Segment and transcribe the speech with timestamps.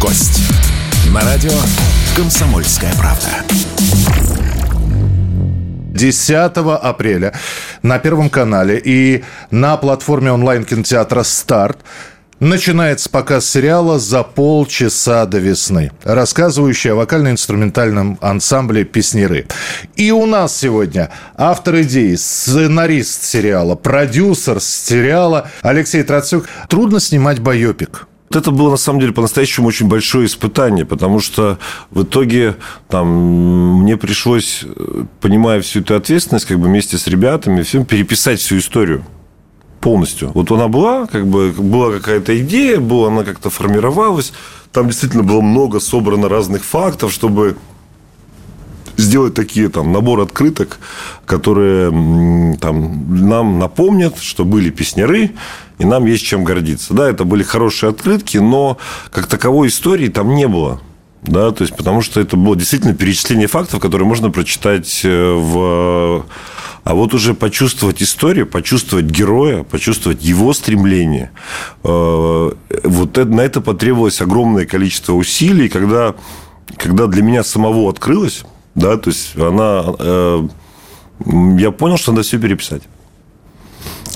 [0.00, 0.40] гость.
[1.12, 1.52] На радио
[2.16, 3.28] «Комсомольская правда».
[5.92, 6.32] 10
[6.82, 7.34] апреля
[7.82, 11.78] на Первом канале и на платформе онлайн-кинотеатра «Старт»
[12.38, 19.46] Начинается показ сериала «За полчаса до весны», рассказывающий о вокально-инструментальном ансамбле «Песнеры».
[19.96, 26.48] И у нас сегодня автор идеи, сценарист сериала, продюсер сериала Алексей Троцюк.
[26.70, 28.06] Трудно снимать байопик.
[28.32, 31.58] Это было, на самом деле, по-настоящему очень большое испытание, потому что
[31.90, 32.54] в итоге
[32.88, 34.64] там, мне пришлось,
[35.20, 39.04] понимая всю эту ответственность, как бы вместе с ребятами, всем переписать всю историю
[39.80, 40.30] полностью.
[40.32, 44.32] Вот она была, как бы была какая-то идея, была, она как-то формировалась.
[44.70, 47.56] Там действительно было много собрано разных фактов, чтобы
[49.00, 50.78] сделать такие там набор открыток,
[51.26, 51.90] которые
[52.60, 55.32] там нам напомнят, что были песняры,
[55.78, 56.94] и нам есть чем гордиться.
[56.94, 58.78] Да, это были хорошие открытки, но
[59.10, 60.80] как таковой истории там не было.
[61.22, 66.24] Да, то есть, потому что это было действительно перечисление фактов, которые можно прочитать э, в
[66.82, 71.30] а вот уже почувствовать историю, почувствовать героя, почувствовать его стремление,
[71.84, 72.50] э,
[72.84, 76.14] вот это, на это потребовалось огромное количество усилий, когда,
[76.78, 80.48] когда для меня самого открылось, да, то есть она, э,
[81.58, 82.82] я понял, что надо все переписать.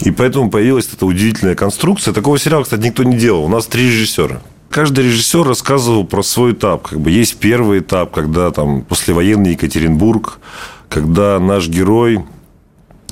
[0.03, 2.13] И поэтому появилась эта удивительная конструкция.
[2.13, 3.45] Такого сериала, кстати, никто не делал.
[3.45, 4.41] У нас три режиссера.
[4.71, 6.89] Каждый режиссер рассказывал про свой этап.
[6.89, 10.39] Как бы есть первый этап, когда там послевоенный Екатеринбург,
[10.89, 12.25] когда наш герой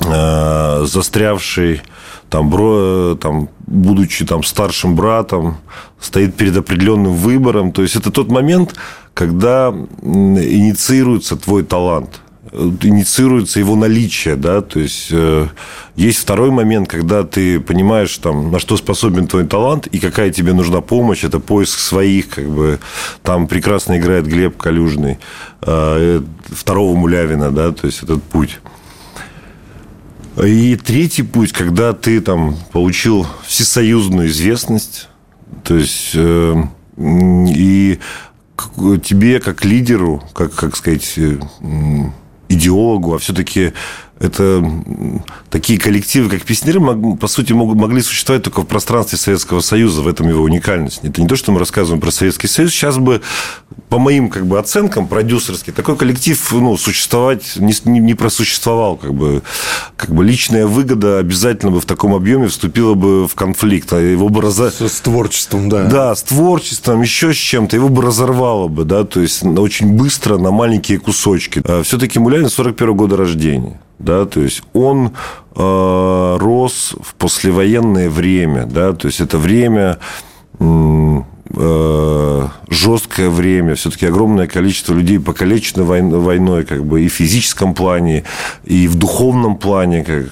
[0.06, 1.83] Э, застрявший
[2.28, 5.59] там, бро, там, будучи там, старшим братом,
[6.00, 7.72] стоит перед определенным выбором.
[7.72, 8.75] То есть это тот момент,
[9.14, 9.69] когда
[10.03, 12.20] инициируется твой талант
[12.53, 15.47] инициируется его наличие, да, то есть э,
[15.97, 20.53] есть второй момент, когда ты понимаешь, там, на что способен твой талант и какая тебе
[20.53, 22.78] нужна помощь, это поиск своих, как бы,
[23.22, 25.19] там прекрасно играет Глеб Калюжный,
[25.62, 28.60] э, второго Мулявина, да, то есть этот путь.
[30.37, 35.09] И третий путь, когда ты там получил всесоюзную известность,
[35.62, 36.62] то есть э,
[36.97, 37.98] и
[39.03, 41.38] тебе как лидеру, как, как сказать, э,
[42.48, 43.72] идеологу, а все-таки
[44.22, 44.65] это
[45.50, 46.81] такие коллективы, как песнеры,
[47.16, 50.03] по сути, могли существовать только в пространстве Советского Союза.
[50.03, 51.00] В этом его уникальность.
[51.03, 52.71] Это не то, что мы рассказываем про Советский Союз.
[52.71, 53.21] Сейчас бы,
[53.88, 58.97] по моим как бы, оценкам продюсерских, такой коллектив ну, существовать не, не, просуществовал.
[58.97, 59.43] Как бы,
[59.97, 63.93] как бы личная выгода обязательно бы в таком объеме вступила бы в конфликт.
[63.93, 64.56] А его бы раз...
[64.59, 65.87] С творчеством, да.
[65.87, 67.75] Да, с творчеством, еще с чем-то.
[67.75, 71.60] Его бы разорвало бы, да, то есть очень быстро на маленькие кусочки.
[71.65, 75.12] А все-таки Мулявин 41 года рождения да, то есть он
[75.54, 79.98] э, рос в послевоенное время, да, то есть это время
[80.58, 88.25] э, жесткое время, все-таки огромное количество людей покалечено войной, как бы и в физическом плане,
[88.64, 90.26] и в духовном плане, как.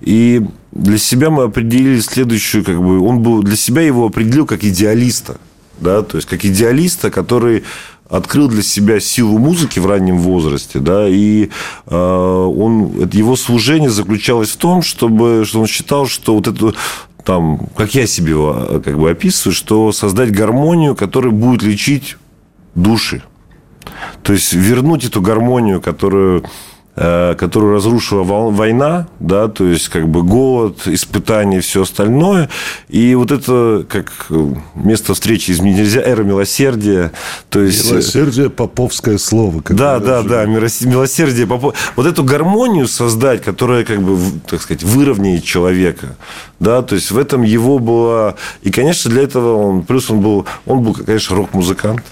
[0.00, 0.42] И
[0.72, 5.36] для себя мы определили следующую, как бы он был для себя его определил как идеалиста,
[5.78, 7.62] да, то есть как идеалиста, который
[8.08, 11.48] открыл для себя силу музыки в раннем возрасте, да, и
[11.86, 16.74] э, он, это его служение заключалось в том, чтобы, что он считал, что вот эту
[17.24, 22.16] там, как я себе его как бы описываю, что создать гармонию, которая будет лечить
[22.74, 23.22] души.
[24.22, 26.48] То есть вернуть эту гармонию, которую Э,
[26.94, 32.48] которую разрушила война, да, то есть как бы голод, испытания и все остальное.
[32.88, 37.10] И вот это как э, место встречи изменить нельзя, эра милосердия.
[37.48, 37.86] То есть...
[37.86, 39.62] Э, милосердие– поповское слово.
[39.70, 41.74] Да, да, да, милосердие, попов...
[41.96, 44.16] Вот эту гармонию создать, которая как бы,
[44.48, 46.16] так сказать, выровняет человека.
[46.60, 48.36] Да, то есть в этом его было...
[48.62, 49.82] И, конечно, для этого он...
[49.82, 52.04] Плюс он был, он был, конечно, рок-музыкант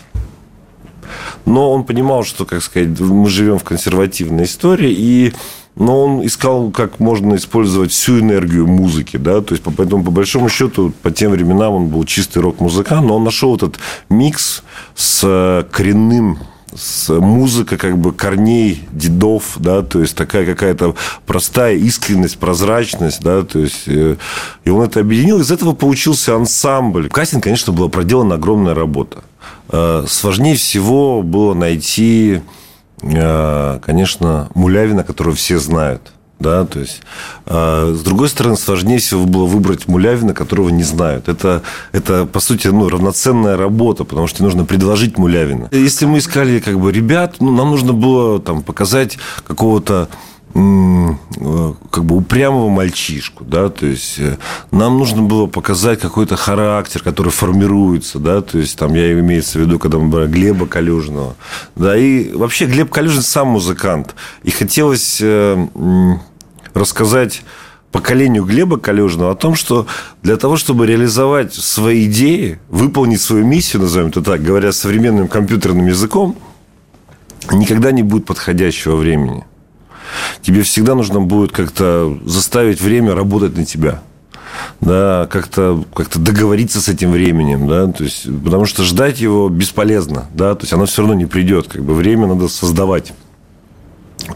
[1.45, 5.33] но он понимал, что, как сказать, мы живем в консервативной истории, и
[5.75, 10.51] но он искал, как можно использовать всю энергию музыки, да, то есть, поэтому, по большому
[10.51, 13.79] счету, по тем временам он был чистый рок-музыкант, но он нашел этот
[14.11, 14.63] микс
[14.95, 16.39] с коренным
[16.75, 20.95] с музыка как бы корней дедов, да, то есть такая какая-то
[21.27, 24.17] простая искренность, прозрачность, да, то есть э,
[24.65, 27.09] и он это объединил, из этого получился ансамбль.
[27.09, 29.23] Кастинг, конечно, была проделана огромная работа.
[29.69, 32.41] Э, сложнее всего было найти,
[33.03, 36.13] э, конечно, Мулявина, которого все знают.
[36.43, 37.03] Да, то есть,
[37.47, 41.29] э, с другой стороны, сложнее всего было выбрать Мулявина, которого не знают.
[41.29, 41.63] Это,
[41.93, 45.69] это по сути, ну, равноценная работа, потому что нужно предложить Мулявина.
[45.71, 50.09] Если мы искали, как бы, ребят, ну, нам нужно было там показать какого-то
[50.55, 54.37] как бы упрямого мальчишку, да, то есть э,
[54.71, 59.55] нам нужно было показать какой-то характер, который формируется, да, то есть там я имею в
[59.55, 61.37] виду, когда мы брали Глеба Калюжного,
[61.75, 65.67] да, и вообще Глеб Калюжин сам музыкант, и хотелось э,
[66.75, 67.43] рассказать
[67.91, 69.87] поколению Глеба Калюжного о том, что
[70.23, 75.87] для того, чтобы реализовать свои идеи, выполнить свою миссию, назовем это так, говоря современным компьютерным
[75.87, 76.37] языком,
[77.53, 79.45] никогда не будет подходящего времени.
[80.41, 84.03] Тебе всегда нужно будет как-то заставить время работать на тебя
[84.81, 90.27] да, как-то как договориться с этим временем, да, то есть, потому что ждать его бесполезно,
[90.35, 93.13] да, то есть оно все равно не придет, как бы время надо создавать.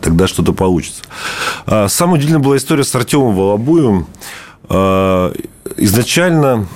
[0.01, 1.03] Тогда что-то получится.
[1.67, 4.07] А, самая удивительная была история с Артемом Волобуевым.
[4.69, 5.33] А,
[5.77, 6.67] изначально,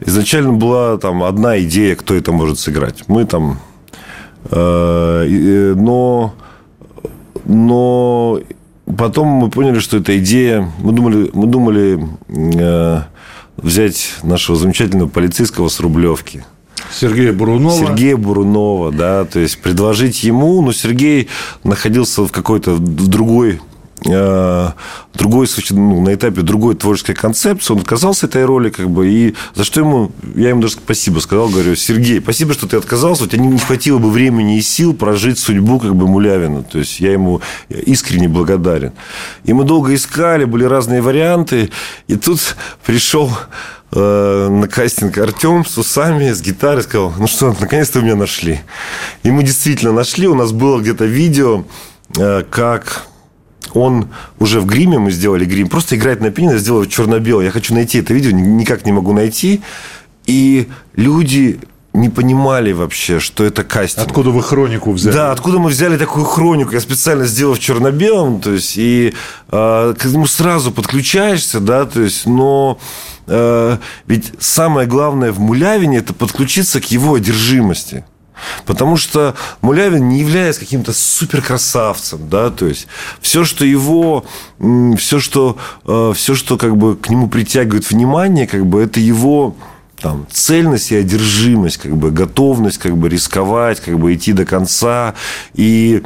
[0.00, 3.04] изначально была там одна идея, кто это может сыграть.
[3.08, 3.58] Мы там...
[4.50, 5.24] А,
[5.74, 6.34] но,
[7.44, 8.40] но
[8.96, 10.70] потом мы поняли, что эта идея...
[10.78, 12.08] Мы думали, мы думали
[13.56, 16.44] взять нашего замечательного полицейского с Рублевки–
[16.90, 17.86] Сергея Бурунова.
[17.86, 21.28] Сергея Бурунова, да, то есть предложить ему, но Сергей
[21.64, 23.60] находился в какой-то в другой
[24.06, 24.70] э,
[25.14, 29.64] другой, ну, на этапе другой творческой концепции, он отказался этой роли, как бы, и за
[29.64, 33.42] что ему, я ему даже спасибо сказал, говорю, Сергей, спасибо, что ты отказался, у тебя
[33.42, 37.40] не хватило бы времени и сил прожить судьбу, как бы, Мулявина, то есть, я ему
[37.68, 38.92] искренне благодарен.
[39.44, 41.70] И мы долго искали, были разные варианты,
[42.08, 43.30] и тут пришел
[43.94, 48.60] Э, на кастинг Артем с усами, с гитарой, сказал, ну что, наконец-то вы меня нашли.
[49.22, 51.64] И мы действительно нашли, у нас было где-то видео,
[52.16, 53.06] э, как
[53.74, 54.08] он
[54.38, 57.46] уже в гриме, мы сделали грим, просто играет на пианино, сделал черно-белое.
[57.46, 59.60] Я хочу найти это видео, никак не могу найти.
[60.26, 61.60] И люди
[61.92, 64.06] не понимали вообще, что это кастинг.
[64.06, 65.14] Откуда вы хронику взяли?
[65.14, 66.72] Да, откуда мы взяли такую хронику.
[66.72, 69.12] Я специально сделал в черно-белом, то есть, и
[69.50, 72.78] э, к нему сразу подключаешься, да, то есть, но
[73.26, 78.04] э, ведь самое главное в Мулявине это подключиться к его одержимости.
[78.66, 82.88] Потому что Мулявин не является каким-то суперкрасавцем, да, то есть
[83.20, 84.24] все, что его,
[84.98, 89.54] все, что, э, все, что как бы к нему притягивает внимание, как бы это его
[90.00, 95.14] там, цельность и одержимость, как бы готовность как бы рисковать, как бы идти до конца.
[95.54, 96.02] И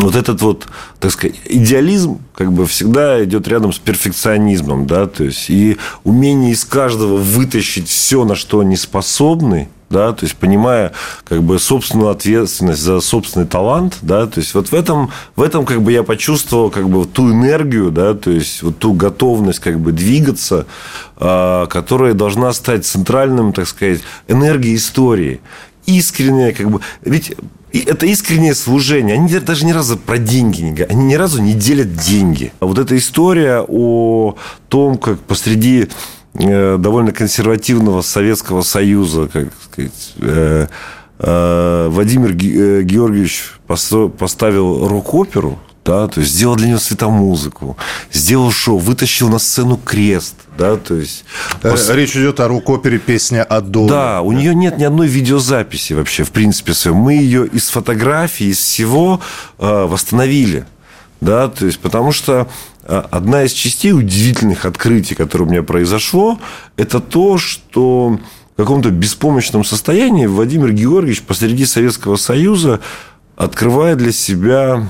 [0.00, 0.66] вот этот вот,
[1.00, 6.52] так сказать, идеализм как бы всегда идет рядом с перфекционизмом, да, то есть и умение
[6.52, 10.92] из каждого вытащить все, на что они способны, да, то есть понимая
[11.24, 15.64] как бы собственную ответственность за собственный талант, да, то есть вот в этом, в этом
[15.64, 19.80] как бы я почувствовал как бы ту энергию, да, то есть вот ту готовность как
[19.80, 20.66] бы двигаться,
[21.16, 25.40] а, которая должна стать центральным, так сказать, энергией истории.
[25.86, 27.34] Искренняя, как бы, ведь
[27.72, 29.14] это искреннее служение.
[29.14, 30.90] Они даже ни разу про деньги не говорят.
[30.90, 32.52] Они ни разу не делят деньги.
[32.60, 34.36] А вот эта история о
[34.68, 35.88] том, как посреди
[36.34, 40.66] э, довольно консервативного Советского Союза, как сказать, э,
[41.18, 47.78] э, Владимир Георгиевич поставил рок-оперу, да, то есть сделал для него светомузыку,
[48.12, 51.24] сделал шоу, вытащил на сцену крест, да, то есть...
[51.62, 53.88] Э, речь идет о рок-опере «Песня от дома».
[53.88, 56.74] Да, у нее нет ни одной видеозаписи вообще, в принципе.
[56.90, 59.20] Мы ее из фотографий, из всего
[59.58, 60.66] э, восстановили,
[61.22, 62.48] да, то есть потому что
[62.82, 66.38] э, одна из частей удивительных открытий, которое у меня произошло,
[66.76, 68.20] это то, что
[68.54, 72.80] в каком-то беспомощном состоянии Владимир Георгиевич посреди Советского Союза
[73.36, 74.86] открывает для себя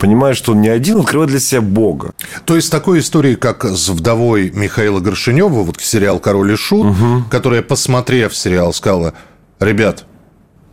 [0.00, 2.12] понимает, что он не один, он открывает для себя Бога.
[2.46, 7.24] То есть такой истории, как с вдовой Михаила Горшинева, вот сериал «Король и Шут», угу.
[7.30, 9.12] которая, посмотрев сериал, сказала,
[9.60, 10.06] ребят,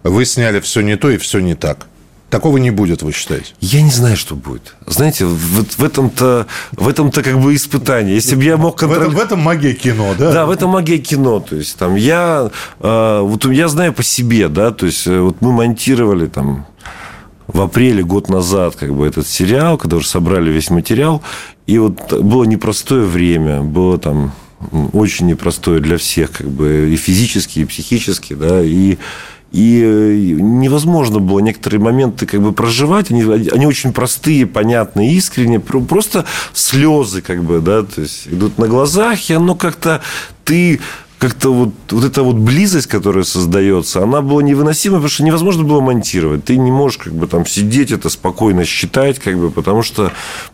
[0.04, 1.88] вы сняли все не то и все не так.
[2.30, 3.54] Такого не будет, вы считаете?
[3.62, 4.76] Я не знаю, что будет.
[4.86, 8.16] Знаете, вот в этом-то, в этом-то как бы испытание.
[8.16, 9.16] Если бы я мог контролировать...
[9.16, 10.34] В, этом, в этом магия кино, да?
[10.34, 11.40] Да, в этом магия кино.
[11.40, 15.38] То есть, там, я, э, вот я знаю по себе, да, то есть, э, вот
[15.40, 16.66] мы монтировали там
[17.48, 21.22] в апреле год назад как бы этот сериал, когда уже собрали весь материал,
[21.66, 24.34] и вот было непростое время, было там
[24.94, 28.98] очень непростое для всех, как бы и физически, и психически, да, и
[29.52, 33.12] и невозможно было некоторые моменты как бы проживать.
[33.12, 35.62] Они, они очень простые, понятные, искренние.
[35.62, 40.02] Просто слезы как бы, да, то есть идут на глазах, и оно как-то
[40.44, 40.82] ты
[41.20, 45.82] как-то вот, вот эта вот близость, которая создается, она была невыносима, потому что невозможно было
[45.82, 46.46] монтировать.
[46.46, 50.12] Ты не можешь как бы там сидеть, это спокойно считать, как бы, потому что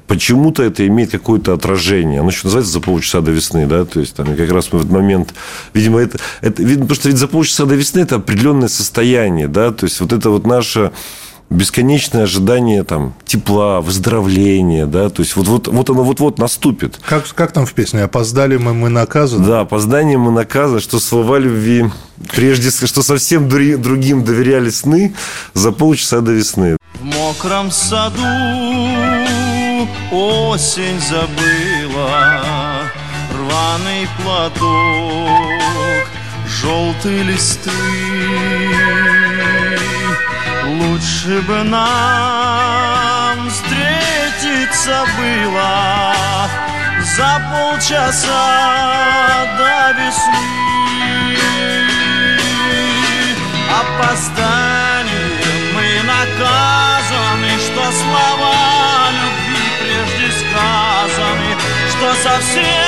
[0.08, 2.22] почему-то это имеет какое-то отражение.
[2.22, 4.82] Оно еще называется «За полчаса до весны», да, то есть там как раз мы в
[4.84, 5.34] этот момент,
[5.74, 9.72] видимо, это, это видно, потому что ведь «За полчаса до весны» это определенное состояние, да,
[9.72, 10.94] то есть вот это вот наше
[11.50, 17.00] бесконечное ожидание там тепла, выздоровления, да, то есть вот, вот, вот оно вот-вот наступит.
[17.06, 18.04] Как, как там в песне?
[18.04, 19.46] Опоздали мы, мы наказаны?
[19.46, 21.86] Да, опоздание мы наказаны, что слова любви,
[22.36, 25.14] прежде что совсем другим доверяли сны
[25.54, 26.78] за полчаса до весны.
[27.00, 28.22] В мокром саду
[30.12, 32.42] осень забыла
[33.34, 36.08] рваный платок,
[36.48, 37.72] желтые листы
[40.74, 46.16] Лучше бы нам встретиться было
[47.16, 50.64] За полчаса до весны.
[53.70, 61.50] Опозданием мы наказаны Что слова любви прежде сказаны
[61.92, 62.83] Что совсем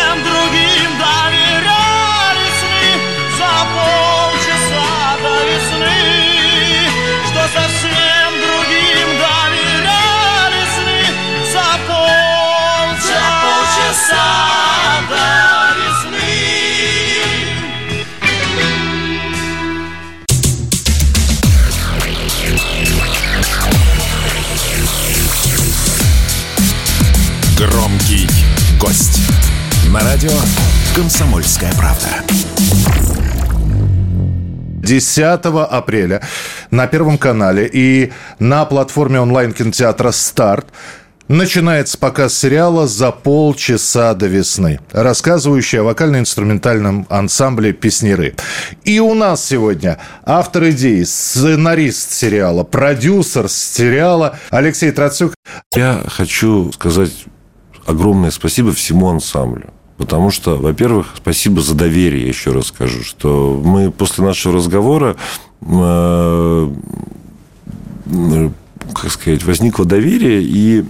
[28.85, 29.19] гость.
[29.91, 30.31] На радио
[30.95, 32.07] «Комсомольская правда».
[34.83, 36.21] 10 апреля
[36.69, 40.67] на Первом канале и на платформе онлайн-кинотеатра «Старт»
[41.27, 48.35] Начинается показ сериала «За полчаса до весны», рассказывающий о вокально-инструментальном ансамбле «Песнеры».
[48.83, 55.33] И у нас сегодня автор идеи, сценарист сериала, продюсер сериала Алексей Троцюк.
[55.73, 57.25] Я хочу сказать
[57.85, 59.69] огромное спасибо всему ансамблю.
[59.97, 65.15] Потому что, во-первых, спасибо за доверие, еще раз скажу, что мы после нашего разговора,
[65.61, 66.69] э,
[68.93, 70.83] как сказать, возникло доверие, и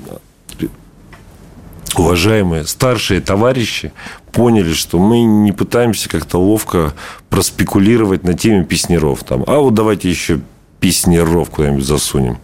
[1.95, 3.93] уважаемые старшие товарищи
[4.31, 6.93] поняли, что мы не пытаемся как-то ловко
[7.29, 9.23] проспекулировать на теме песнеров.
[9.23, 10.41] Там, а вот давайте еще
[10.85, 12.37] песнеров куда-нибудь засунем.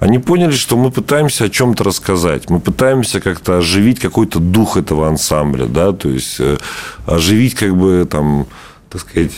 [0.00, 2.48] Они поняли, что мы пытаемся о чем-то рассказать.
[2.48, 6.56] Мы пытаемся как-то оживить какой-то дух этого ансамбля, да, то есть э,
[7.04, 8.46] оживить как бы там,
[8.88, 9.32] так сказать,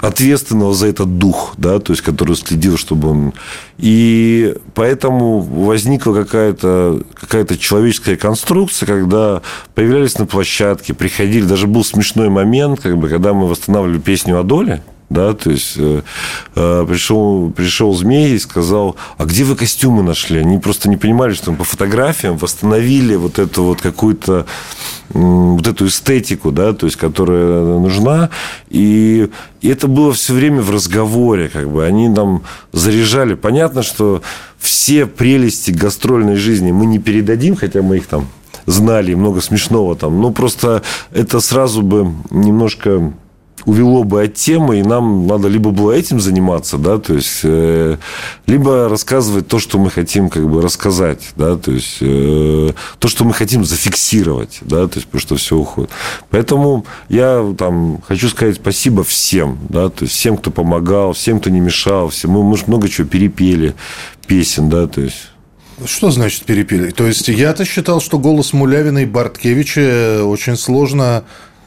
[0.00, 3.34] ответственного за этот дух, да, то есть который следил, чтобы он...
[3.78, 9.42] И поэтому возникла какая-то какая человеческая конструкция, когда
[9.76, 14.42] появлялись на площадке, приходили, даже был смешной момент, как бы, когда мы восстанавливали песню о
[14.42, 14.82] доле,
[15.12, 16.02] да, то есть э,
[16.54, 20.40] э, пришел, пришел змей и сказал, а где вы костюмы нашли?
[20.40, 24.46] Они просто не понимали, что по фотографиям восстановили вот эту вот какую-то
[25.14, 28.30] вот эту эстетику, да, то есть, которая нужна,
[28.70, 29.28] и,
[29.60, 33.34] и это было все время в разговоре, как бы, они нам заряжали.
[33.34, 34.22] Понятно, что
[34.58, 38.28] все прелести гастрольной жизни мы не передадим, хотя мы их там
[38.64, 43.12] знали, много смешного там, но просто это сразу бы немножко
[43.64, 47.96] увело бы от темы, и нам надо либо было этим заниматься, да, то есть, э,
[48.46, 53.24] либо рассказывать то, что мы хотим как бы рассказать, да, то есть, э, то, что
[53.24, 55.90] мы хотим зафиксировать, да, то есть, потому что все уходит.
[56.30, 61.50] Поэтому я там хочу сказать спасибо всем, да, то есть, всем, кто помогал, всем, кто
[61.50, 63.74] не мешал, всем, мы, мы много чего перепели,
[64.26, 65.28] песен, да, то есть...
[65.84, 66.90] Что значит перепели?
[66.90, 71.24] То есть я-то считал, что голос Мулявина и Барткевича очень сложно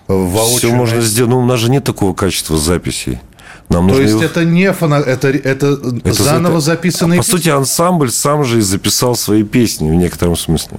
[0.07, 0.57] воочию.
[0.57, 1.31] Все можно сделать.
[1.31, 3.19] Ну, у нас же нет такого качества записей.
[3.69, 4.23] Нам То есть его...
[4.23, 4.95] это не фона...
[4.95, 6.61] это, это, это заново это...
[6.61, 10.77] записанные а, По сути, ансамбль сам же и записал свои песни в некотором смысле.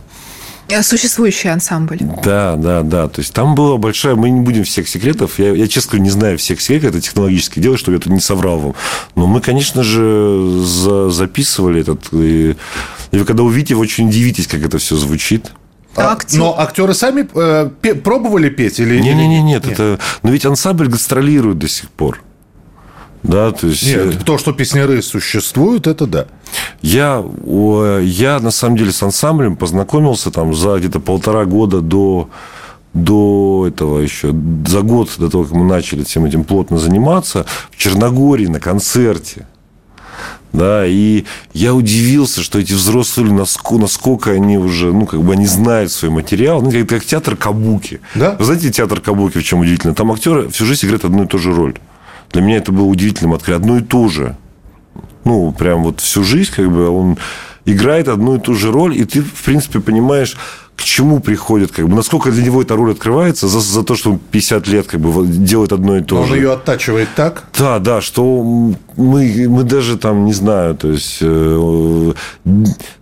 [0.73, 1.99] А существующий ансамбль.
[2.25, 3.09] Да, да, да.
[3.09, 4.16] То есть там было большое...
[4.16, 5.38] Мы не будем всех секретов.
[5.38, 6.97] Я, я честно говоря, не знаю всех секретов.
[6.97, 8.75] Это технологическое дело, чтобы я тут не соврал вам.
[9.14, 12.12] Но мы, конечно же, за, записывали этот...
[12.12, 12.56] И,
[13.12, 15.52] и вы когда увидите, вы очень удивитесь, как это все звучит.
[15.96, 16.38] А, актер...
[16.38, 19.98] Но актеры сами э, пе- пробовали петь или не, не, не, нет, нет, это.
[20.22, 22.22] Но ведь ансамбль гастролирует до сих пор.
[23.22, 23.84] Да, то есть...
[23.84, 26.26] Нет, э, то, что песняры существуют, это да.
[26.80, 27.24] Я,
[28.02, 32.28] я на самом деле с ансамблем познакомился там за где-то полтора года до
[32.94, 34.34] до этого еще,
[34.66, 39.46] за год до того, как мы начали всем этим плотно заниматься, в Черногории на концерте
[40.56, 45.34] да, и я удивился, что эти взрослые люди, насколько, насколько они уже, ну, как бы
[45.34, 48.00] они знают свой материал, ну, как, как театр Кабуки.
[48.14, 48.36] Да?
[48.38, 49.94] Вы знаете, театр Кабуки в чем удивительно?
[49.94, 51.75] Там актеры всю жизнь играют одну и ту же роль.
[52.32, 53.62] Для меня это было удивительным открытием.
[53.62, 54.36] Одно и то же.
[55.25, 57.18] Ну, прям вот всю жизнь, как бы, он
[57.66, 60.37] играет одну и ту же роль, и ты, в принципе, понимаешь,
[60.76, 64.12] к чему приходит, как бы, насколько для него эта роль открывается за, за то, что
[64.12, 66.37] он 50 лет как бы делает одно и то Он же.
[66.37, 67.44] ее оттачивает так?
[67.58, 68.42] Да, да, что
[68.96, 72.12] мы, мы даже там, не знаю, то есть, э,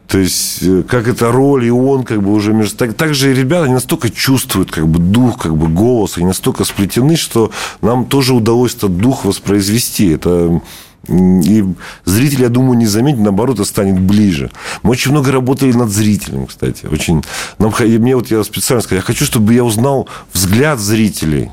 [0.07, 2.77] то есть, э, как эта роль, и он как бы уже между...
[2.77, 6.27] Так, так же и ребята, они настолько чувствуют как бы дух, как бы голос, они
[6.27, 7.51] настолько сплетены, что
[7.83, 10.11] нам тоже удалось этот дух воспроизвести.
[10.13, 10.61] Это
[11.09, 11.65] и
[12.05, 14.51] зритель, я думаю, не заметит, наоборот, это станет ближе.
[14.83, 16.87] Мы очень много работали над зрителем, кстати.
[16.87, 17.23] Очень...
[17.59, 21.51] Нам, мне вот я специально сказал, я хочу, чтобы я узнал взгляд зрителей.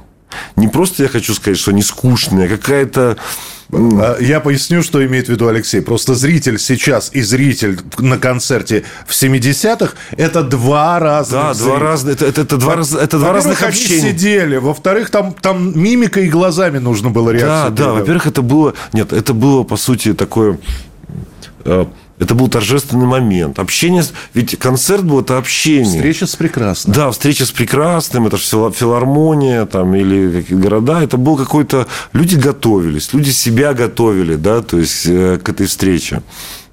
[0.55, 3.17] Не просто я хочу сказать, что они скучные, а какая-то...
[3.73, 5.81] А, Я поясню, что имеет в виду Алексей.
[5.81, 11.79] Просто зритель сейчас и зритель на концерте в 70-х– это два разных Да, два зрителя.
[11.79, 14.09] разных, это, это, это два, раз, это два разных они общения.
[14.11, 14.57] сидели.
[14.57, 17.69] Во-вторых, там, там мимикой и глазами нужно было Да, реакцию.
[17.71, 17.99] да, передавать.
[18.01, 18.73] во-первых, это было...
[18.93, 20.57] Нет, это было, по сути, такое...
[22.21, 23.57] Это был торжественный момент.
[23.57, 24.03] Общение...
[24.35, 25.85] Ведь концерт был это общение.
[25.85, 26.95] Встреча с прекрасным.
[26.95, 31.01] Да, встреча с прекрасным, это же фила- филармония там, или города.
[31.01, 31.87] Это был какой-то...
[32.13, 36.21] Люди готовились, люди себя готовили, да, то есть э, к этой встрече.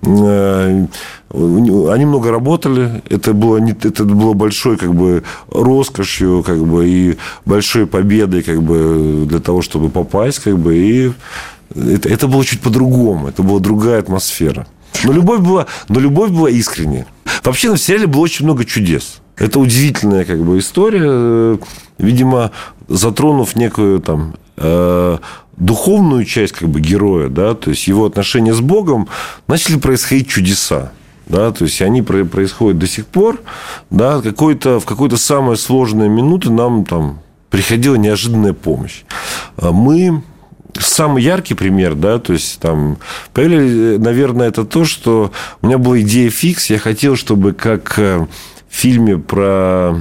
[0.02, 0.86] Э,
[1.32, 7.86] Они много работали, это было, это было большой как бы роскошью как бы, и большой
[7.86, 10.40] победой как бы, для того, чтобы попасть.
[10.40, 11.12] Как бы, и
[11.74, 14.66] это, это было чуть по-другому, это была другая атмосфера.
[15.04, 17.06] Но любовь была, но любовь была искренняя.
[17.44, 19.20] Вообще на сериале было очень много чудес.
[19.36, 21.58] Это удивительная как бы история, э,
[21.98, 22.50] видимо,
[22.88, 25.18] затронув некую там э,
[25.56, 29.08] духовную часть как бы героя, да, то есть его отношения с Богом,
[29.46, 30.92] начали происходить чудеса.
[31.26, 33.38] Да, то есть они про- происходят до сих пор,
[33.90, 37.18] да, какой-то, в какой-то самые сложные минуты нам там
[37.50, 39.02] приходила неожиданная помощь.
[39.58, 40.22] А Мы
[40.78, 42.98] самый яркий пример, да, то есть там
[43.32, 45.32] поверили, наверное, это то, что
[45.62, 48.26] у меня была идея фикс, я хотел, чтобы как э,
[48.68, 50.00] в фильме про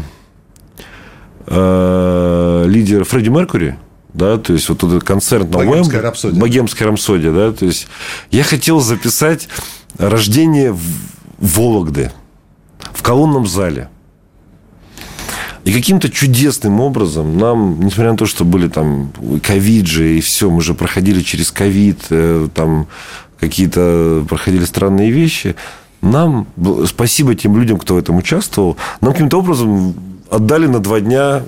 [1.46, 3.77] э, лидера Фредди Меркури,
[4.13, 6.39] да, то есть вот этот концерт на Богемская рапсодия.
[6.39, 7.88] Богемская рапсодия, да, то есть
[8.31, 9.48] я хотел записать
[9.98, 10.81] рождение в-
[11.39, 12.12] Вологды
[12.93, 13.89] в колонном зале.
[15.67, 19.12] И каким-то чудесным образом нам, несмотря на то, что были там
[19.43, 22.88] ковид же и все, мы же проходили через ковид, э, там
[23.38, 25.58] какие-то проходили странные вещи,
[26.01, 26.47] нам,
[26.86, 29.93] спасибо тем людям, кто в этом участвовал, нам каким-то образом
[30.32, 31.43] отдали на два дня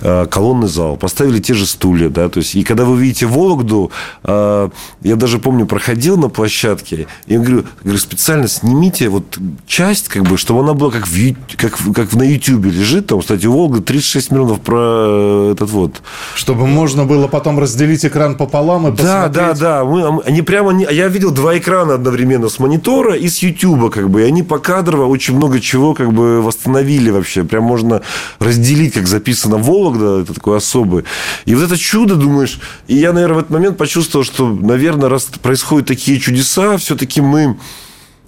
[0.00, 3.90] колонный зал, поставили те же стулья, да, то есть, и когда вы видите Вологду,
[4.24, 4.68] э,
[5.02, 10.22] я даже помню, проходил на площадке, и я говорю, говорю, специально снимите вот часть, как
[10.24, 13.80] бы, чтобы она была как, в, как, как на Ютьюбе лежит, там, кстати, у Волга
[13.80, 16.02] 36 миллионов про этот вот.
[16.34, 19.34] Чтобы можно было потом разделить экран пополам и Да, посмотреть.
[19.34, 19.84] да, да.
[19.84, 20.78] Мы, они прямо...
[20.90, 24.22] Я видел два экрана одновременно с монитора и с Ютуба, как бы.
[24.22, 27.44] И они покадрово очень много чего как бы восстановили вообще.
[27.44, 28.02] Прям можно
[28.38, 31.04] разделить, как записано Вологда, это такой особый.
[31.44, 32.60] И вот это чудо, думаешь...
[32.86, 37.58] И я, наверное, в этот момент почувствовал, что, наверное, раз происходят такие чудеса, все-таки мы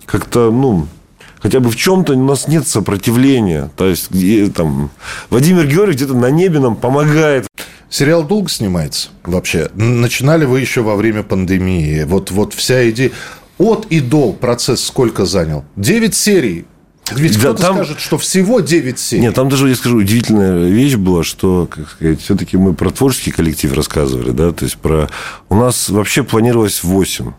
[0.07, 0.87] как-то, ну,
[1.39, 3.71] хотя бы в чем-то у нас нет сопротивления.
[3.77, 4.91] То есть, где, там,
[5.31, 7.47] Владимир Георгиевич где-то на небе нам помогает.
[7.89, 9.69] Сериал долго снимается вообще?
[9.75, 12.05] Начинали вы еще во время пандемии.
[12.05, 13.11] Вот, вот вся идея...
[13.59, 15.67] От и до процесс сколько занял?
[15.77, 16.65] Девять серий.
[17.17, 19.23] Ведь Да, кто-то там- скажет, что всего 9 серий.
[19.23, 23.31] Нет, там даже, я скажу, удивительная вещь была, что, как сказать, все-таки мы про творческий
[23.31, 25.09] коллектив рассказывали, да, то есть про...
[25.49, 27.33] У нас вообще планировалось 8.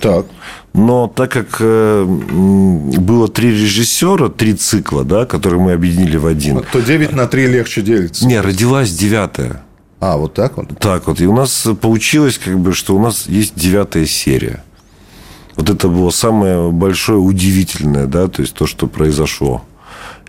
[0.00, 0.26] Так.
[0.74, 6.62] Но так как э, было три режиссера, три цикла, да, которые мы объединили в один.
[6.72, 8.26] То 9 на 3 легче делится.
[8.26, 9.62] Не, родилась девятая.
[10.00, 10.78] А, вот так вот?
[10.80, 11.20] Так вот.
[11.20, 14.62] И у нас получилось, как бы, что у нас есть девятая серия.
[15.56, 19.64] Вот это было самое большое удивительное, да, то есть то, что произошло.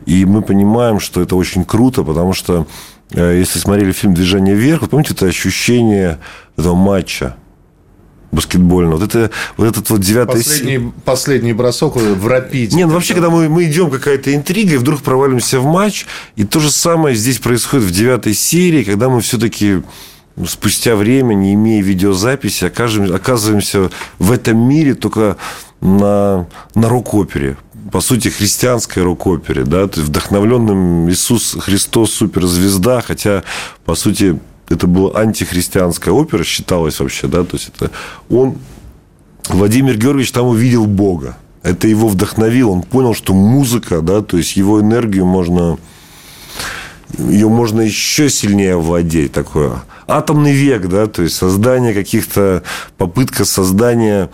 [0.06, 2.68] И мы понимаем, что это очень круто, потому что
[3.12, 6.20] э, если смотрели фильм «Движение вверх», вы помните это ощущение
[6.58, 7.36] этого матча
[8.32, 8.98] баскетбольного?
[8.98, 10.44] Вот, это, вот этот вот девятый...
[10.44, 12.76] Последний, последний бросок в рапиде.
[12.76, 16.44] Не, ну вообще, когда мы, мы идем какая-то интрига, и вдруг проваливаемся в матч, и
[16.44, 19.82] то же самое здесь происходит в девятой серии, когда мы все-таки
[20.48, 25.38] спустя время, не имея видеозаписи, оказываемся в этом мире только
[25.82, 27.58] на, на рок-опере.
[27.92, 33.44] По сути, христианской рок-опере, да, вдохновленным Иисус Христос суперзвезда, хотя,
[33.86, 37.92] по сути, это была антихристианская опера, считалось вообще, да, то есть это
[38.30, 38.58] он
[39.50, 41.38] Владимир Георгиевич там увидел Бога.
[41.62, 42.72] Это его вдохновило.
[42.72, 45.78] Он понял, что музыка, да, то есть его энергию можно
[47.18, 49.32] ее можно еще сильнее владеть.
[49.32, 52.64] Такое атомный век, да, то есть создание каких-то,
[52.98, 54.30] попытка создания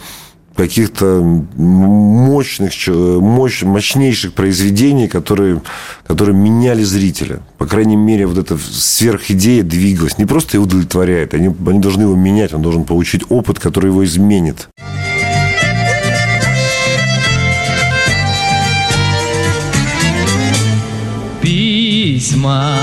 [0.56, 1.22] каких-то
[1.56, 5.62] мощных, мощ, мощнейших произведений, которые,
[6.06, 7.40] которые меняли зрителя.
[7.58, 10.18] По крайней мере, вот эта сверхидея двигалась.
[10.18, 14.04] Не просто его удовлетворяет, они, они должны его менять, он должен получить опыт, который его
[14.04, 14.68] изменит.
[22.04, 22.76] Письма,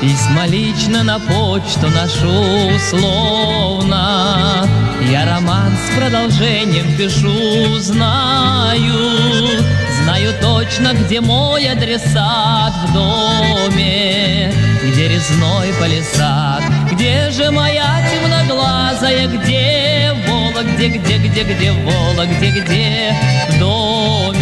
[0.00, 4.66] письма лично на почту нашу условно.
[5.08, 9.62] Я роман с продолжением пишу, знаю,
[10.02, 20.12] знаю точно, где мой адресат в доме, где резной палисад, где же моя темноглазая, где
[20.26, 23.14] Вола, где, где, где, где Вола, где, где
[23.50, 24.39] в доме,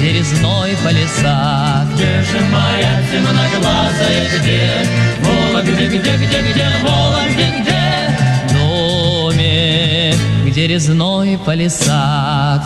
[0.00, 1.86] где резной палисад.
[1.94, 4.86] Где же моя темноглазая, где
[5.20, 10.14] Вола, где, где, где, где Вола, где, где в доме,
[10.46, 12.62] где резной палисад.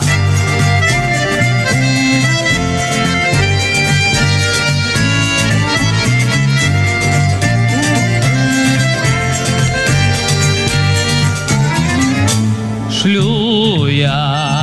[12.93, 14.54] Шлю я,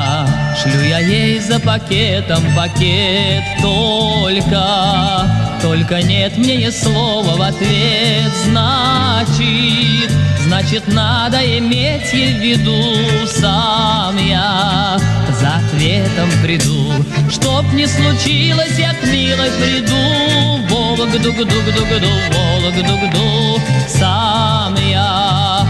[0.62, 3.44] шлю я ей за пакетом пакет.
[3.62, 5.28] Только,
[5.62, 10.12] только нет мне ни слова в ответ, значит,
[10.46, 13.28] значит надо иметь ей в виду.
[13.28, 14.98] Сам я
[15.40, 16.94] за ответом приду,
[17.30, 25.61] чтоб не случилось, я к милой приду, Вологду-гду-гду-гду, Вологду-гду, сам я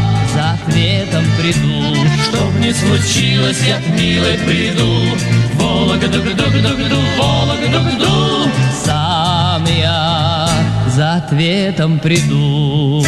[0.68, 1.96] ответом приду.
[2.24, 5.18] Чтоб не случилось, я к милой приду.
[5.56, 8.50] Вологду-гду-гду-гду, Вологду-гду,
[8.86, 10.50] сам я
[10.88, 13.06] за ответом приду.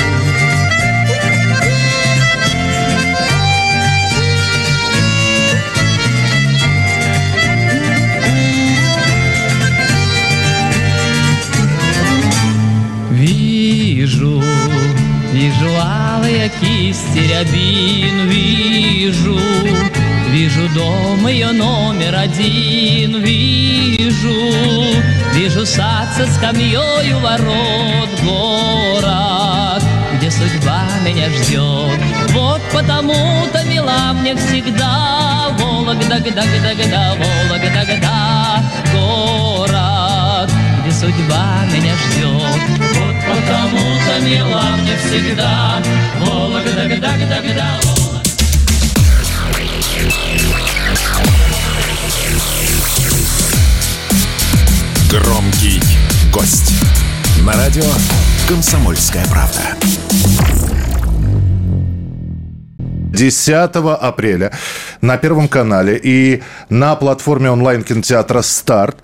[16.44, 19.40] Алые кисти рябин, вижу,
[20.30, 24.34] вижу дом ее номер один, вижу,
[25.34, 29.84] вижу сад со скамьей у ворот, город,
[30.18, 32.00] где судьба меня ждет.
[32.32, 40.52] Вот потому-то мила мне всегда Вологда-гда-гда-гда, Вологда-гда, город,
[40.82, 42.43] где судьба меня ждет.
[45.14, 45.82] Вот потому-то мила мне всегда
[46.20, 47.80] Вологда-гда-гда-гда,
[55.10, 55.82] Громкий
[56.32, 56.74] гость.
[57.46, 57.84] На радио
[58.48, 59.62] «Комсомольская правда».
[63.14, 63.54] 10
[64.02, 64.52] апреля
[65.02, 68.98] на Первом канале и на платформе онлайн-кинотеатра «Старт»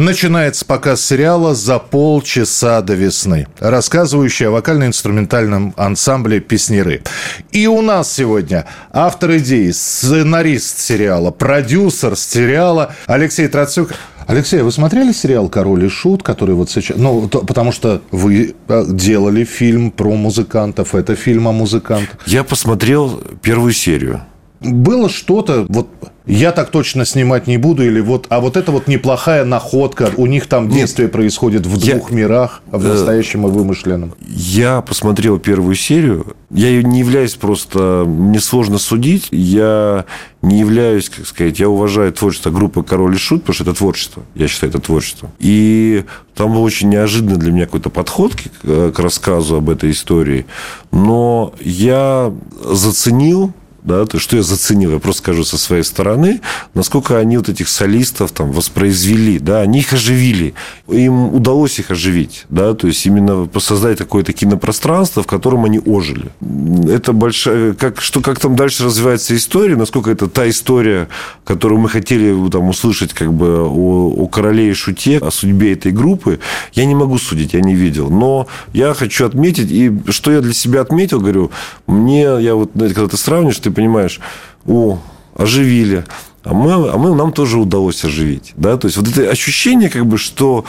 [0.00, 7.02] Начинается показ сериала «За полчаса до весны», рассказывающий о вокально-инструментальном ансамбле «Песнеры».
[7.52, 13.92] И у нас сегодня автор идеи, сценарист сериала, продюсер сериала Алексей Троцюк.
[14.26, 16.96] Алексей, вы смотрели сериал «Король и Шут», который вот сейчас...
[16.96, 22.16] Ну, то- потому что вы э, делали фильм про музыкантов, это фильм о музыкантах.
[22.24, 24.22] Я посмотрел первую серию.
[24.60, 25.88] Было что-то, вот
[26.26, 30.26] я так точно снимать не буду, или вот, а вот это вот неплохая находка, у
[30.26, 34.14] них там действие происходит в я- двух мирах, в э, настоящем и вымышленном.
[34.26, 36.36] Я посмотрел первую серию.
[36.50, 38.04] Я ее не являюсь просто...
[38.06, 39.28] Мне сложно судить.
[39.30, 40.04] Я
[40.42, 41.58] не являюсь, как сказать...
[41.58, 44.22] Я уважаю творчество группы «Король и Шут», потому что это творчество.
[44.34, 45.30] Я считаю, это творчество.
[45.38, 50.46] И там был очень неожиданный для меня какой-то подход к, к рассказу об этой истории.
[50.92, 56.40] Но я заценил да, то, что я заценил, я просто скажу со своей стороны,
[56.74, 60.54] насколько они вот этих солистов там воспроизвели, да, они их оживили,
[60.88, 66.30] им удалось их оживить, да, то есть именно создать какое-то кинопространство, в котором они ожили.
[66.88, 71.08] Это большая, как, что, как там дальше развивается история, насколько это та история,
[71.44, 75.92] которую мы хотели там услышать как бы о, о короле и шуте, о судьбе этой
[75.92, 76.40] группы,
[76.74, 80.52] я не могу судить, я не видел, но я хочу отметить, и что я для
[80.52, 81.50] себя отметил, говорю,
[81.86, 84.20] мне, я вот, знаете, когда ты сравнишь, ты понимаешь,
[84.66, 84.98] о,
[85.34, 86.04] оживили,
[86.44, 88.52] а мы, а мы, нам тоже удалось оживить.
[88.56, 88.76] Да?
[88.76, 90.64] То есть, вот это ощущение, как бы, что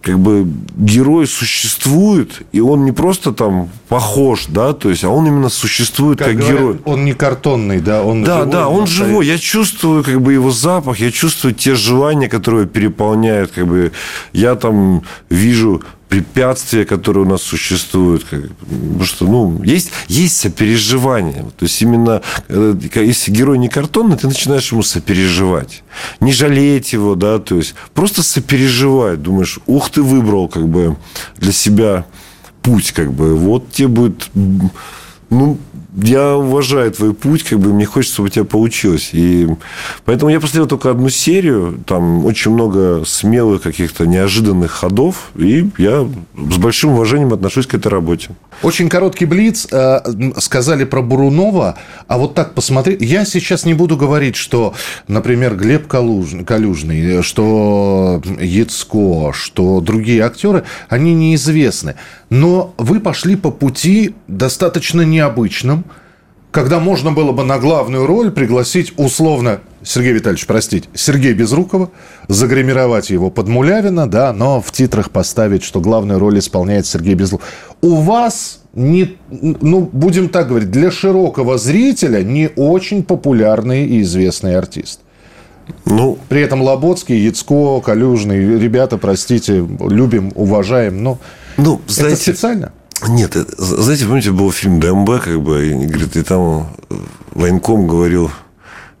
[0.00, 0.46] как бы
[0.76, 6.18] герой существует, и он не просто там похож, да, то есть, а он именно существует
[6.18, 6.80] как, говорят, герой.
[6.84, 9.08] Он не картонный, да, он Да, живой, да, он настоящий.
[9.08, 9.26] живой.
[9.26, 13.52] Я чувствую как бы его запах, я чувствую те желания, которые переполняют.
[13.52, 13.92] Как бы
[14.34, 15.82] я там вижу
[16.14, 18.24] препятствия, которые у нас существуют.
[18.24, 21.42] Как, потому что, ну, есть, есть сопереживание.
[21.58, 25.82] То есть, именно, э, если герой не картонный, ты начинаешь ему сопереживать.
[26.20, 29.22] Не жалеть его, да, то есть, просто сопереживать.
[29.22, 30.96] Думаешь, ух, ты выбрал, как бы,
[31.36, 32.04] для себя
[32.62, 34.30] путь, как бы, вот тебе будет
[35.30, 35.58] ну,
[35.96, 39.10] я уважаю твой путь, как бы мне хочется, чтобы у тебя получилось.
[39.12, 39.48] И
[40.04, 46.06] поэтому я посмотрел только одну серию, там очень много смелых каких-то неожиданных ходов, и я
[46.36, 48.30] с большим уважением отношусь к этой работе.
[48.62, 49.68] Очень короткий блиц.
[49.70, 50.00] Э,
[50.38, 51.76] Сказали про Бурунова,
[52.08, 52.96] а вот так посмотри.
[53.00, 54.74] Я сейчас не буду говорить, что,
[55.08, 61.94] например, Глеб Калуж- Калюжный, что Яцко, что другие актеры, они неизвестны.
[62.30, 65.83] Но вы пошли по пути достаточно необычным,
[66.54, 71.90] когда можно было бы на главную роль пригласить условно Сергей Витальевич, простите, Сергея Безрукова,
[72.28, 77.48] загримировать его под Мулявина, да, но в титрах поставить, что главную роль исполняет Сергей Безруков.
[77.80, 84.56] У вас не, ну, будем так говорить, для широкого зрителя не очень популярный и известный
[84.56, 85.00] артист.
[85.84, 91.18] Ну, При этом Лоботский, Яцко, Калюжный, ребята, простите, любим, уважаем, но
[91.56, 92.72] ну это знаете, специально?
[93.08, 96.94] Нет, это, знаете, помните, был фильм ДМБ, как бы, и, говорит, и там э,
[97.32, 98.30] военком говорил,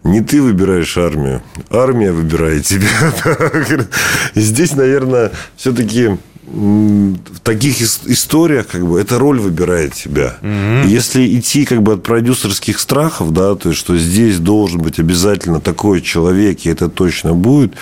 [0.02, 2.86] не ты выбираешь армию, армия выбирает тебя.
[4.34, 10.36] И здесь, наверное, все-таки в таких ис- историях как бы эта роль выбирает тебя.
[10.42, 14.98] И Если идти как бы от продюсерских страхов, да, то есть что здесь должен быть
[14.98, 17.72] обязательно такой человек, и это точно будет,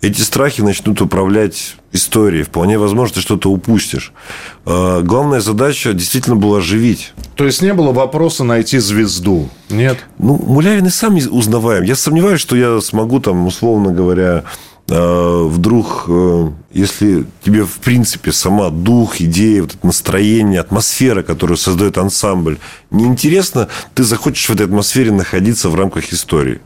[0.00, 2.42] эти страхи начнут управлять историей.
[2.44, 4.12] Вполне возможно, ты что-то упустишь.
[4.64, 7.12] А, Главная задача действительно была оживить.
[7.36, 9.50] То есть не было вопроса найти звезду?
[9.68, 9.98] Нет?
[10.18, 11.82] Ну, Мулявин и сам узнаваем.
[11.84, 14.44] Я сомневаюсь, что я смогу там, условно говоря,
[14.94, 21.98] вдруг, э, если тебе, в принципе, сама дух, идея, вот это настроение, атмосфера, которую создает
[21.98, 22.58] ансамбль,
[22.90, 26.60] неинтересно, ты захочешь в этой атмосфере находиться в рамках истории.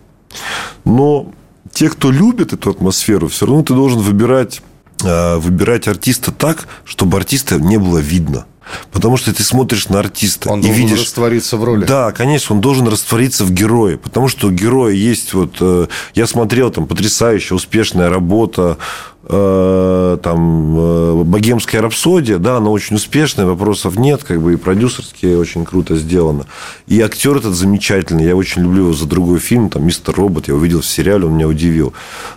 [0.84, 1.32] Но
[1.72, 4.62] те, кто любит эту атмосферу, все равно ты должен выбирать,
[5.04, 8.46] э, выбирать артиста так, чтобы артиста не было видно.
[8.92, 11.00] Потому что ты смотришь на артиста Он и должен видишь...
[11.00, 11.84] раствориться в роли.
[11.84, 15.56] Да, конечно, он должен раствориться в герое, потому что у героя есть вот...
[15.60, 18.78] э, Я смотрел там потрясающая, успешная работа,
[19.24, 25.34] э, там э, «Богемская рапсодия», да, она очень успешная, вопросов нет, как бы и продюсерски
[25.34, 26.46] очень круто сделано.
[26.86, 30.54] И актер этот замечательный, я очень люблю его за другой фильм, там «Мистер Робот», я
[30.54, 31.92] увидел в сериале, он меня удивил.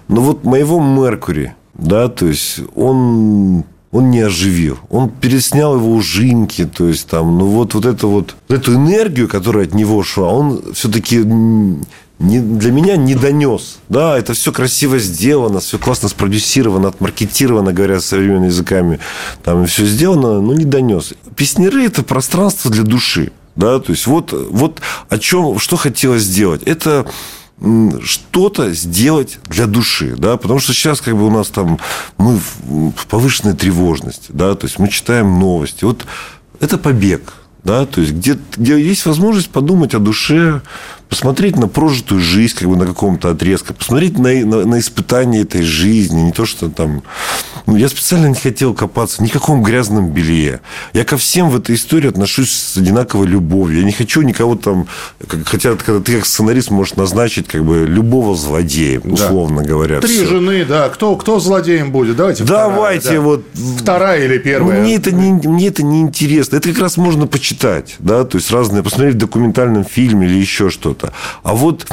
[0.07, 4.77] Но вот моего Меркури, да, то есть он он не оживил.
[4.89, 9.65] Он переснял его ужинки, то есть там, ну вот, вот это вот, эту энергию, которая
[9.65, 13.79] от него шла, он все-таки не, для меня не донес.
[13.87, 18.99] Да, это все красиво сделано, все классно спродюсировано, отмаркетировано, говоря современными языками.
[19.43, 21.13] Там все сделано, но не донес.
[21.35, 23.31] Песнеры– это пространство для души.
[23.55, 26.63] Да, то есть вот, вот о чем, что хотелось сделать.
[26.63, 27.05] Это
[28.03, 31.77] что-то сделать для души, да, потому что сейчас как бы у нас там
[32.17, 35.83] мы в повышенной тревожности, да, то есть мы читаем новости.
[35.83, 36.05] Вот
[36.61, 40.61] это побег, да, то есть где, где есть возможность подумать о душе,
[41.09, 45.63] посмотреть на прожитую жизнь, как бы на каком-то отрезке, посмотреть на, на, на испытания этой
[45.63, 47.01] жизни, не то, что там...
[47.65, 50.61] Ну, я специально не хотел копаться ни в каком грязном белье.
[50.93, 53.79] Я ко всем в этой истории отношусь с одинаковой любовью.
[53.79, 54.87] Я не хочу никого там...
[55.45, 60.01] Хотя, когда ты как сценарист можешь назначить как бы любого злодея, условно говоря.
[60.01, 60.27] Три Всё.
[60.27, 60.89] жены, да.
[60.89, 62.15] Кто, кто злодеем будет?
[62.17, 63.25] Давайте Давайте вторая, да.
[63.25, 63.45] вот
[63.79, 64.81] Вторая или первая?
[64.81, 66.57] мне это, не, мне это не интересно.
[66.57, 70.69] Это как раз можно почитать, да, то есть разные, посмотреть в документальном фильме или еще
[70.69, 70.98] что-то.
[71.43, 71.85] А вот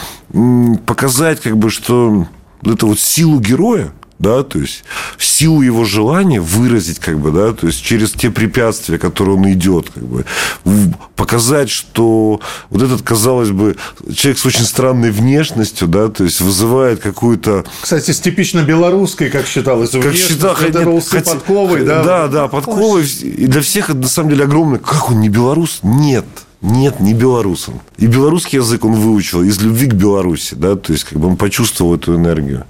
[0.86, 2.26] показать, как бы, что
[2.64, 4.82] это вот силу героя, да, то есть
[5.18, 9.90] силу его желания выразить, как бы, да, то есть через те препятствия, которые он идет,
[9.90, 10.24] как бы,
[10.64, 12.40] в- показать, что
[12.70, 13.76] вот этот, казалось бы,
[14.14, 19.46] человек с очень странной внешностью, да, то есть вызывает какую-то Кстати, с типично белорусской, как
[19.46, 22.02] считалось, как считал, это нет, усы хотя- подковой, да?
[22.02, 23.04] Да, да, подковы.
[23.04, 24.78] И для всех это на самом деле огромное.
[24.78, 25.80] Как он не белорус?
[25.82, 26.24] Нет.
[26.62, 27.80] Нет, не белорус он.
[27.98, 31.36] И белорусский язык он выучил из любви к Беларуси, да, то есть как бы он
[31.36, 32.64] почувствовал эту энергию.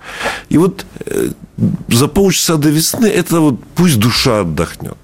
[0.49, 1.31] И вот э,
[1.88, 4.99] за полчаса до весны это вот пусть душа отдохнет.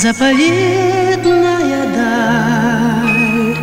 [0.00, 3.54] Заповедная даль,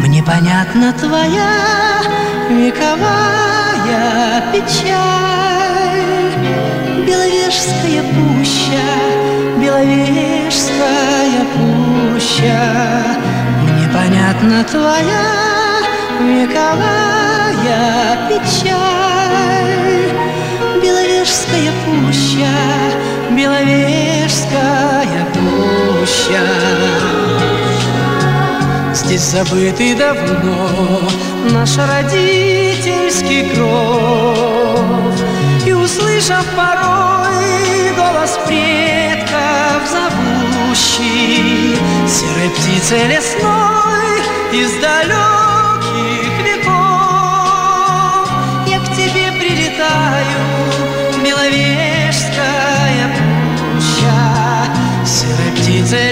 [0.00, 2.02] Мне понятна твоя
[2.50, 6.02] вековая печаль,
[7.06, 8.88] Беловежская пуща,
[9.58, 12.60] Беловежская пуща.
[13.62, 15.24] Мне понятна твоя
[16.20, 17.41] вековая
[18.28, 20.10] печаль,
[20.82, 22.56] Беловежская пуща,
[23.30, 26.46] Беловежская пуща.
[28.94, 31.00] Здесь забытый давно
[31.50, 35.14] наш родительский кров,
[35.66, 44.20] И услышав порой голос предков зовущий, Серой птицы лесной
[44.52, 45.41] из далеких
[55.84, 56.11] Серой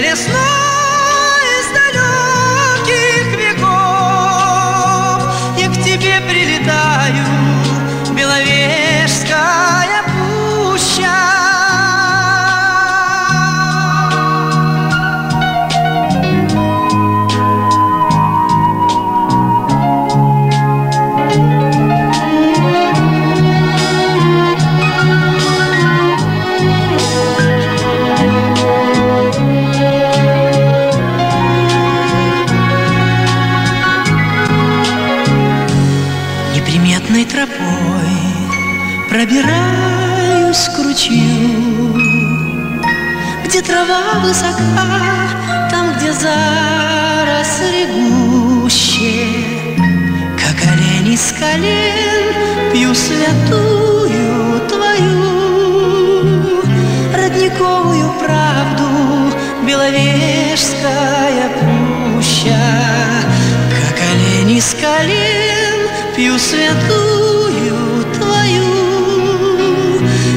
[66.51, 67.79] святую
[68.13, 68.71] твою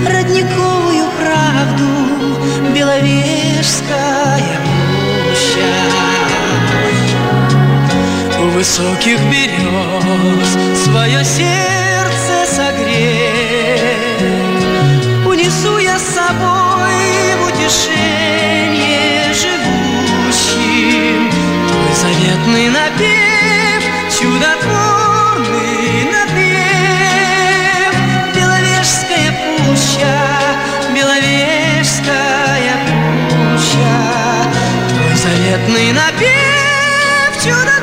[0.06, 1.90] Родниковую правду,
[2.72, 5.74] Беловежская пуща
[8.38, 10.48] у высоких берез
[10.84, 14.24] свое сердце согреть.
[15.26, 16.94] Унесу я с собой
[17.38, 21.30] в утешение живущим
[21.68, 24.83] Твой заветный напев, чудотворный
[35.64, 37.73] заветный напев, чудотворный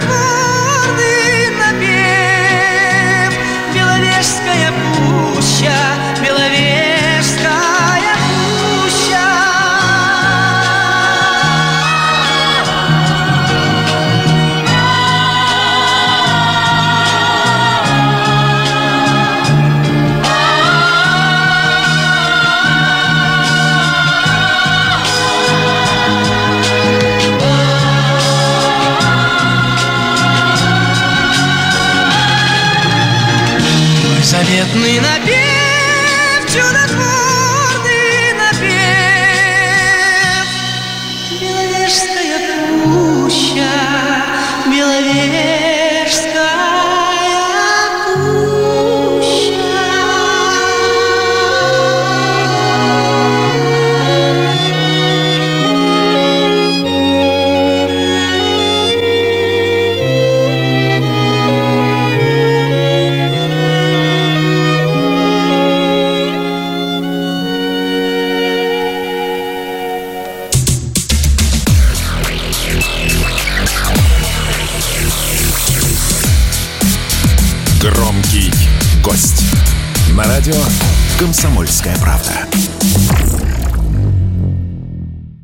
[34.72, 35.31] Твой заветный